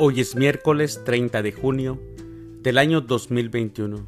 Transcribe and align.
Hoy 0.00 0.20
es 0.20 0.36
miércoles 0.36 1.02
30 1.04 1.42
de 1.42 1.50
junio 1.50 2.00
del 2.62 2.78
año 2.78 3.00
2021, 3.00 4.06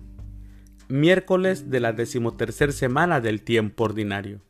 miércoles 0.87 1.69
de 1.69 1.81
la 1.81 1.93
decimotercera 1.93 2.71
semana 2.71 3.21
del 3.21 3.43
tiempo 3.43 3.83
ordinario. 3.83 4.41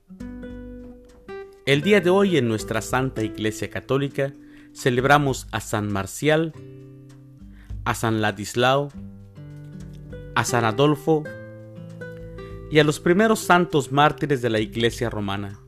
El 1.65 1.81
día 1.81 2.03
de 2.03 2.11
hoy 2.11 2.37
en 2.37 2.47
nuestra 2.47 2.83
Santa 2.83 3.23
Iglesia 3.23 3.71
Católica 3.71 4.35
celebramos 4.75 5.49
a 5.51 5.61
San 5.61 5.91
Marcial, 5.91 6.53
a 7.87 7.95
San 7.95 8.21
Ladislao, 8.21 8.91
a 10.35 10.45
San 10.45 10.67
Adolfo 10.67 11.25
y 12.71 12.81
a 12.81 12.85
los 12.85 13.01
primeros 13.01 13.39
santos 13.39 13.93
mártires 13.93 14.43
de 14.43 14.51
la 14.51 14.61
Iglesia 14.61 15.09
romana. 15.09 15.59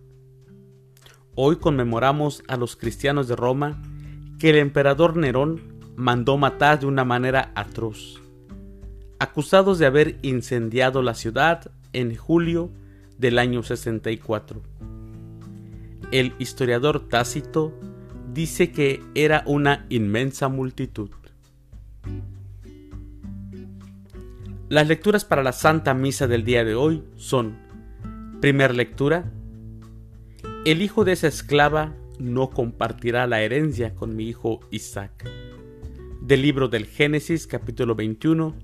Hoy 1.34 1.56
conmemoramos 1.56 2.42
a 2.46 2.58
los 2.58 2.76
cristianos 2.76 3.26
de 3.26 3.36
Roma 3.36 3.80
que 4.42 4.50
el 4.50 4.56
emperador 4.56 5.16
Nerón 5.16 5.71
mandó 5.96 6.36
matar 6.36 6.80
de 6.80 6.86
una 6.86 7.04
manera 7.04 7.52
atroz, 7.54 8.20
acusados 9.18 9.78
de 9.78 9.86
haber 9.86 10.18
incendiado 10.22 11.02
la 11.02 11.14
ciudad 11.14 11.70
en 11.92 12.16
julio 12.16 12.70
del 13.18 13.38
año 13.38 13.62
64. 13.62 14.62
El 16.10 16.34
historiador 16.38 17.08
Tácito 17.08 17.72
dice 18.32 18.72
que 18.72 19.02
era 19.14 19.44
una 19.46 19.86
inmensa 19.88 20.48
multitud. 20.48 21.10
Las 24.68 24.88
lecturas 24.88 25.24
para 25.24 25.42
la 25.42 25.52
Santa 25.52 25.92
Misa 25.92 26.26
del 26.26 26.44
día 26.44 26.64
de 26.64 26.74
hoy 26.74 27.04
son, 27.16 27.58
primera 28.40 28.72
lectura, 28.72 29.30
el 30.64 30.80
hijo 30.80 31.04
de 31.04 31.12
esa 31.12 31.28
esclava 31.28 31.94
no 32.18 32.50
compartirá 32.50 33.26
la 33.26 33.42
herencia 33.42 33.94
con 33.94 34.16
mi 34.16 34.28
hijo 34.28 34.60
Isaac. 34.70 35.28
Del 36.22 36.42
libro 36.42 36.68
del 36.68 36.86
Génesis 36.86 37.48
capítulo 37.48 37.96
21, 37.96 38.54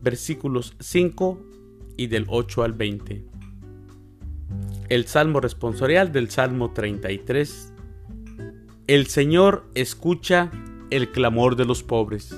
versículos 0.00 0.76
5 0.78 1.42
y 1.96 2.06
del 2.06 2.24
8 2.28 2.62
al 2.62 2.72
20. 2.72 3.24
El 4.88 5.06
Salmo 5.08 5.40
responsorial 5.40 6.12
del 6.12 6.30
Salmo 6.30 6.72
33. 6.72 7.74
El 8.86 9.08
Señor 9.08 9.68
escucha 9.74 10.52
el 10.90 11.10
clamor 11.10 11.56
de 11.56 11.64
los 11.64 11.82
pobres. 11.82 12.30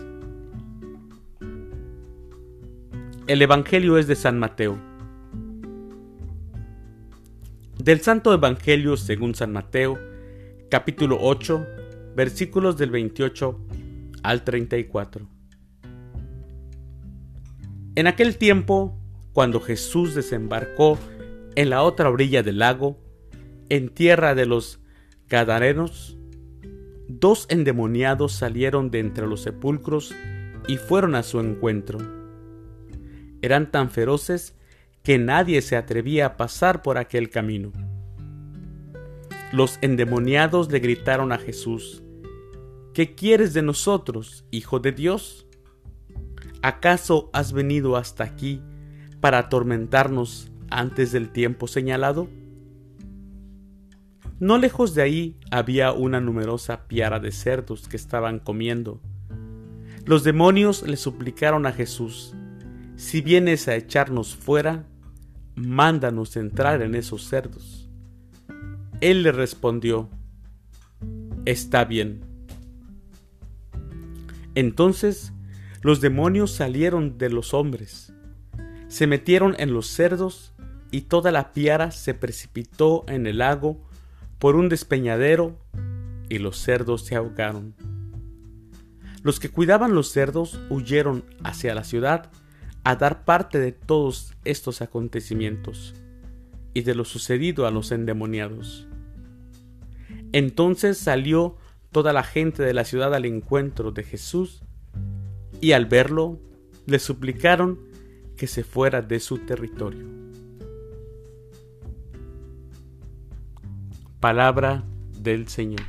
El 3.26 3.42
Evangelio 3.42 3.98
es 3.98 4.06
de 4.06 4.16
San 4.16 4.38
Mateo. 4.38 4.78
Del 7.76 8.00
Santo 8.00 8.32
Evangelio 8.32 8.96
según 8.96 9.34
San 9.34 9.52
Mateo, 9.52 9.98
capítulo 10.70 11.18
8, 11.20 11.66
versículos 12.16 12.78
del 12.78 12.90
28 12.90 13.60
al 14.22 14.44
34. 14.44 15.28
En 17.94 18.06
aquel 18.06 18.38
tiempo, 18.38 18.98
cuando 19.32 19.60
Jesús 19.60 20.14
desembarcó 20.14 20.98
en 21.54 21.70
la 21.70 21.82
otra 21.82 22.08
orilla 22.08 22.42
del 22.42 22.58
lago, 22.58 22.98
en 23.68 23.88
tierra 23.88 24.34
de 24.34 24.46
los 24.46 24.80
Gadarenos, 25.28 26.16
dos 27.08 27.46
endemoniados 27.48 28.32
salieron 28.32 28.90
de 28.90 29.00
entre 29.00 29.26
los 29.26 29.42
sepulcros 29.42 30.14
y 30.68 30.76
fueron 30.76 31.14
a 31.14 31.22
su 31.22 31.40
encuentro. 31.40 31.98
Eran 33.42 33.70
tan 33.70 33.90
feroces 33.90 34.56
que 35.02 35.18
nadie 35.18 35.62
se 35.62 35.76
atrevía 35.76 36.26
a 36.26 36.36
pasar 36.36 36.82
por 36.82 36.96
aquel 36.96 37.28
camino. 37.28 37.72
Los 39.52 39.78
endemoniados 39.82 40.70
le 40.70 40.78
gritaron 40.78 41.32
a 41.32 41.38
Jesús, 41.38 42.02
¿Qué 42.94 43.14
quieres 43.14 43.54
de 43.54 43.62
nosotros, 43.62 44.44
Hijo 44.50 44.78
de 44.78 44.92
Dios? 44.92 45.46
¿Acaso 46.60 47.30
has 47.32 47.54
venido 47.54 47.96
hasta 47.96 48.22
aquí 48.22 48.60
para 49.20 49.38
atormentarnos 49.38 50.50
antes 50.68 51.10
del 51.10 51.30
tiempo 51.30 51.68
señalado? 51.68 52.28
No 54.40 54.58
lejos 54.58 54.94
de 54.94 55.00
ahí 55.00 55.38
había 55.50 55.92
una 55.92 56.20
numerosa 56.20 56.86
piara 56.86 57.18
de 57.18 57.32
cerdos 57.32 57.88
que 57.88 57.96
estaban 57.96 58.38
comiendo. 58.38 59.00
Los 60.04 60.22
demonios 60.22 60.82
le 60.82 60.98
suplicaron 60.98 61.64
a 61.64 61.72
Jesús, 61.72 62.34
si 62.96 63.22
vienes 63.22 63.68
a 63.68 63.74
echarnos 63.74 64.36
fuera, 64.36 64.84
mándanos 65.54 66.36
entrar 66.36 66.82
en 66.82 66.94
esos 66.94 67.24
cerdos. 67.24 67.88
Él 69.00 69.22
le 69.22 69.32
respondió, 69.32 70.10
Está 71.46 71.86
bien. 71.86 72.31
Entonces 74.54 75.32
los 75.82 76.00
demonios 76.00 76.52
salieron 76.52 77.18
de 77.18 77.30
los 77.30 77.54
hombres, 77.54 78.12
se 78.88 79.06
metieron 79.06 79.56
en 79.58 79.72
los 79.72 79.86
cerdos 79.86 80.52
y 80.90 81.02
toda 81.02 81.32
la 81.32 81.52
piara 81.52 81.90
se 81.90 82.14
precipitó 82.14 83.04
en 83.08 83.26
el 83.26 83.38
lago 83.38 83.80
por 84.38 84.56
un 84.56 84.68
despeñadero 84.68 85.58
y 86.28 86.38
los 86.38 86.58
cerdos 86.58 87.04
se 87.04 87.16
ahogaron. 87.16 87.74
Los 89.22 89.40
que 89.40 89.48
cuidaban 89.48 89.94
los 89.94 90.10
cerdos 90.10 90.60
huyeron 90.68 91.24
hacia 91.44 91.74
la 91.74 91.84
ciudad 91.84 92.30
a 92.84 92.96
dar 92.96 93.24
parte 93.24 93.58
de 93.58 93.72
todos 93.72 94.34
estos 94.44 94.82
acontecimientos 94.82 95.94
y 96.74 96.82
de 96.82 96.94
lo 96.94 97.04
sucedido 97.04 97.66
a 97.66 97.70
los 97.70 97.92
endemoniados. 97.92 98.88
Entonces 100.32 100.98
salió 100.98 101.56
toda 101.92 102.12
la 102.12 102.22
gente 102.24 102.62
de 102.62 102.74
la 102.74 102.84
ciudad 102.84 103.14
al 103.14 103.26
encuentro 103.26 103.92
de 103.92 104.02
Jesús 104.02 104.62
y 105.60 105.72
al 105.72 105.86
verlo 105.86 106.40
le 106.86 106.98
suplicaron 106.98 107.78
que 108.36 108.46
se 108.46 108.64
fuera 108.64 109.02
de 109.02 109.20
su 109.20 109.38
territorio. 109.38 110.06
Palabra 114.18 114.84
del 115.20 115.48
Señor. 115.48 115.82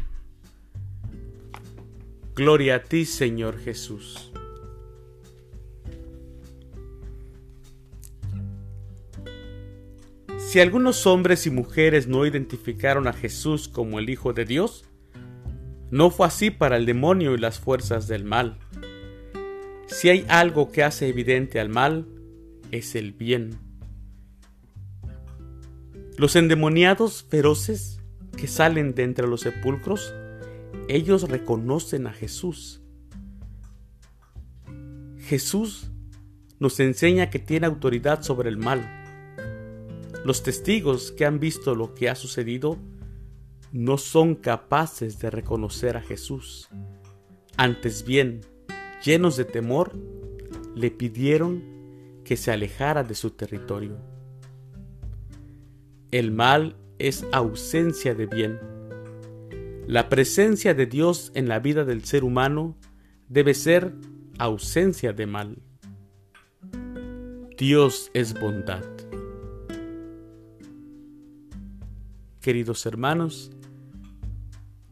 Gloria 2.35 2.75
a 2.75 2.83
ti, 2.83 3.05
Señor 3.05 3.57
Jesús. 3.59 4.31
Si 10.37 10.59
algunos 10.59 11.07
hombres 11.07 11.47
y 11.47 11.49
mujeres 11.49 12.07
no 12.07 12.25
identificaron 12.27 13.07
a 13.07 13.13
Jesús 13.13 13.67
como 13.67 13.97
el 13.97 14.09
Hijo 14.09 14.33
de 14.33 14.45
Dios, 14.45 14.85
no 15.93 16.09
fue 16.09 16.25
así 16.25 16.49
para 16.49 16.75
el 16.77 16.87
demonio 16.87 17.35
y 17.35 17.37
las 17.37 17.59
fuerzas 17.59 18.07
del 18.07 18.23
mal. 18.23 18.57
Si 19.85 20.09
hay 20.09 20.25
algo 20.27 20.71
que 20.71 20.83
hace 20.83 21.07
evidente 21.07 21.59
al 21.59 21.69
mal, 21.69 22.07
es 22.71 22.95
el 22.95 23.11
bien. 23.11 23.59
Los 26.17 26.35
endemoniados 26.35 27.27
feroces 27.29 28.01
que 28.35 28.47
salen 28.47 28.95
de 28.95 29.03
entre 29.03 29.27
los 29.27 29.41
sepulcros, 29.41 30.15
ellos 30.87 31.29
reconocen 31.29 32.07
a 32.07 32.11
Jesús. 32.11 32.81
Jesús 35.19 35.91
nos 36.57 36.79
enseña 36.79 37.29
que 37.29 37.37
tiene 37.37 37.67
autoridad 37.67 38.23
sobre 38.23 38.49
el 38.49 38.57
mal 38.57 39.03
los 40.23 40.41
testigos 40.41 41.11
que 41.11 41.25
han 41.25 41.39
visto 41.39 41.75
lo 41.75 41.93
que 41.93 42.09
ha 42.09 42.15
sucedido 42.15 42.77
no 43.73 43.97
son 43.97 44.35
capaces 44.35 45.17
de 45.17 45.31
reconocer 45.31 45.97
a 45.97 46.01
Jesús. 46.01 46.69
Antes 47.57 48.05
bien, 48.05 48.41
llenos 49.03 49.35
de 49.35 49.45
temor, 49.45 49.91
le 50.75 50.91
pidieron 50.91 51.63
que 52.23 52.37
se 52.37 52.51
alejara 52.51 53.03
de 53.03 53.15
su 53.15 53.31
territorio. 53.31 53.97
El 56.11 56.31
mal 56.31 56.77
es 56.99 57.25
ausencia 57.31 58.13
de 58.13 58.27
bien. 58.27 58.59
La 59.87 60.07
presencia 60.07 60.75
de 60.75 60.85
Dios 60.85 61.31
en 61.33 61.47
la 61.47 61.57
vida 61.57 61.83
del 61.83 62.05
ser 62.05 62.23
humano 62.23 62.77
debe 63.27 63.55
ser 63.55 63.95
ausencia 64.37 65.13
de 65.13 65.25
mal. 65.25 65.57
Dios 67.57 68.11
es 68.13 68.39
bondad. 68.39 68.83
Queridos 72.39 72.85
hermanos, 72.85 73.51